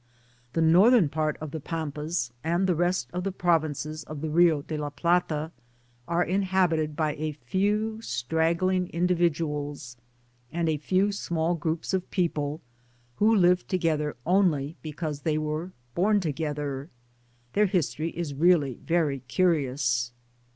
The 0.53 0.63
north 0.63 1.11
part 1.11 1.37
of 1.39 1.51
the 1.51 1.59
Pampas, 1.59 2.31
and 2.43 2.65
the 2.65 2.73
rest 2.73 3.11
of 3.13 3.23
the 3.23 3.31
Provinces 3.31 4.03
of 4.05 4.21
the 4.21 4.31
Rio 4.31 4.63
de 4.63 4.75
la 4.75 4.89
Plata, 4.89 5.51
are 6.07 6.25
inha« 6.25 6.67
bited 6.67 6.95
by 6.95 7.13
a 7.17 7.33
few 7.33 8.01
straggling 8.01 8.87
individuals, 8.89 9.97
and 10.51 10.67
a 10.67 10.77
few 10.77 11.11
small 11.11 11.53
groups 11.53 11.93
of 11.93 12.09
people, 12.09 12.61
who 13.17 13.35
live 13.35 13.67
together, 13.67 14.17
only 14.25 14.39
Digitized 14.43 14.47
byGoogk 14.47 14.53
10 14.55 14.63
DESOI^IPTIYE 14.63 14.73
OVTilNE 14.73 14.81
because 14.81 15.21
they 15.21 15.37
were 15.37 15.71
bom 15.93 16.19
together. 16.19 16.89
Their 17.53 17.65
history 17.67 18.09
is 18.09 18.31
very 18.31 19.19
curious. 19.27 20.13